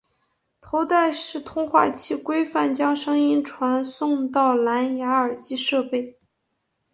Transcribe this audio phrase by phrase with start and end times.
[0.59, 6.17] 头戴式通话器规范将声音传送到蓝芽耳机设备。